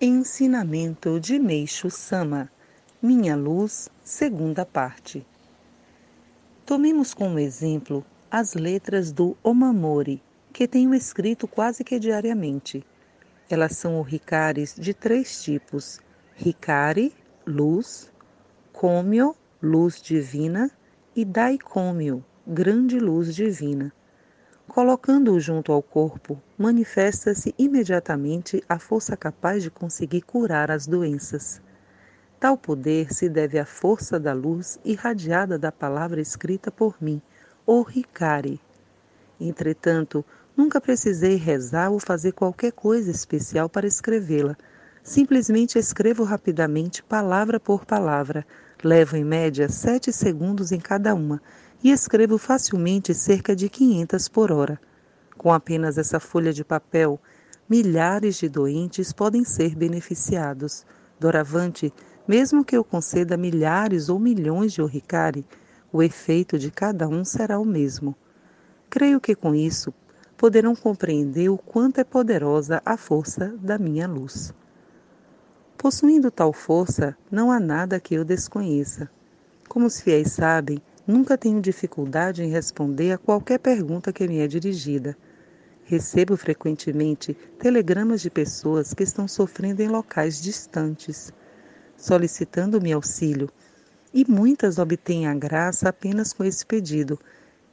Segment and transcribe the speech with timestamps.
[0.00, 2.50] Ensinamento de Meixo Sama
[3.00, 5.24] Minha Luz, segunda parte.
[6.66, 10.20] Tomemos como exemplo as letras do Omamori,
[10.52, 12.84] que tenho escrito quase que diariamente.
[13.48, 16.00] Elas são orikares de três tipos:
[16.44, 17.14] Hikari,
[17.46, 18.10] luz,
[18.72, 20.72] Komyo, luz divina,
[21.14, 23.92] e Daikomyo, grande luz divina.
[24.68, 31.60] Colocando-o junto ao corpo, manifesta-se imediatamente a força capaz de conseguir curar as doenças.
[32.40, 37.22] Tal poder se deve à força da luz irradiada da palavra escrita por mim,
[37.66, 38.60] o Ricari.
[39.38, 40.24] Entretanto,
[40.56, 44.56] nunca precisei rezar ou fazer qualquer coisa especial para escrevê-la.
[45.02, 48.46] Simplesmente escrevo rapidamente, palavra por palavra.
[48.82, 51.40] Levo em média sete segundos em cada uma
[51.84, 54.80] e escrevo facilmente cerca de 500 por hora.
[55.36, 57.20] Com apenas essa folha de papel,
[57.68, 60.86] milhares de doentes podem ser beneficiados.
[61.20, 61.92] Doravante,
[62.26, 65.46] mesmo que eu conceda milhares ou milhões de oricari,
[65.92, 68.16] o efeito de cada um será o mesmo.
[68.88, 69.92] Creio que com isso
[70.38, 74.54] poderão compreender o quanto é poderosa a força da minha luz.
[75.76, 79.10] Possuindo tal força, não há nada que eu desconheça.
[79.68, 84.46] Como os fiéis sabem, Nunca tenho dificuldade em responder a qualquer pergunta que me é
[84.46, 85.14] dirigida.
[85.84, 91.30] Recebo frequentemente telegramas de pessoas que estão sofrendo em locais distantes,
[91.94, 93.50] solicitando-me auxílio,
[94.14, 97.18] e muitas obtêm a graça apenas com esse pedido.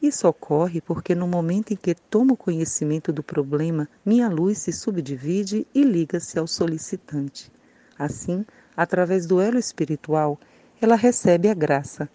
[0.01, 5.66] Isso ocorre porque no momento em que tomo conhecimento do problema, minha luz se subdivide
[5.73, 7.49] e liga-se ao solicitante.
[7.97, 8.45] Assim,
[8.75, 10.38] através do elo espiritual,
[10.81, 12.09] ela recebe a graça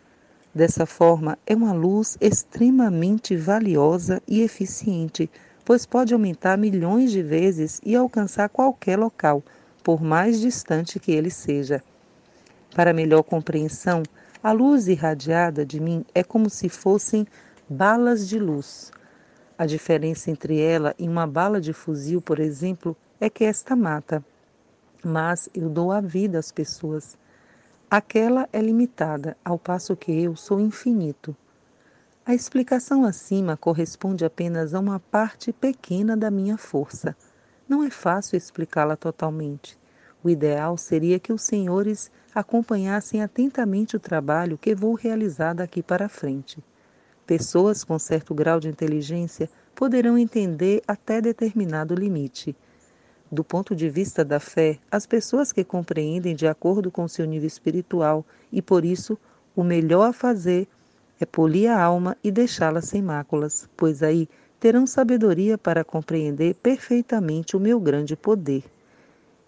[0.57, 5.31] Dessa forma, é uma luz extremamente valiosa e eficiente,
[5.63, 9.43] pois pode aumentar milhões de vezes e alcançar qualquer local,
[9.85, 11.83] por mais distante que ele seja.
[12.75, 14.03] Para melhor compreensão,
[14.43, 17.27] a luz irradiada de mim é como se fossem
[17.69, 18.91] balas de luz.
[19.59, 24.25] A diferença entre ela e uma bala de fuzil, por exemplo, é que esta mata.
[25.05, 27.19] Mas eu dou a vida às pessoas.
[27.89, 31.37] Aquela é limitada, ao passo que eu sou infinito.
[32.27, 37.17] A explicação acima corresponde apenas a uma parte pequena da minha força.
[37.69, 39.79] Não é fácil explicá-la totalmente.
[40.25, 46.09] O ideal seria que os senhores acompanhassem atentamente o trabalho que vou realizar daqui para
[46.09, 46.59] frente.
[47.25, 52.57] Pessoas com certo grau de inteligência poderão entender até determinado limite
[53.31, 57.47] do ponto de vista da fé, as pessoas que compreendem de acordo com seu nível
[57.47, 59.19] espiritual e por isso
[59.55, 60.69] o melhor a fazer
[61.19, 64.29] é polir a alma e deixá-la sem máculas, pois aí
[64.61, 68.65] terão sabedoria para compreender perfeitamente o meu grande poder.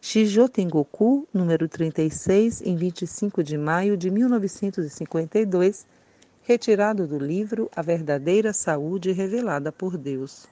[0.00, 5.86] Shijo Tengoku, número 36, em 25 de maio de 1952,
[6.42, 10.46] retirado do livro A Verdadeira Saúde Revelada por Deus.